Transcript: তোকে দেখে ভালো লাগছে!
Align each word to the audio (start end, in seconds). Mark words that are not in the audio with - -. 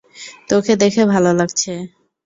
তোকে 0.49 0.73
দেখে 0.83 1.03
ভালো 1.13 1.31
লাগছে! 1.39 1.73